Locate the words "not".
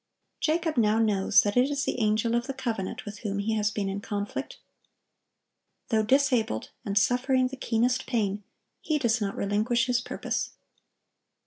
9.21-9.35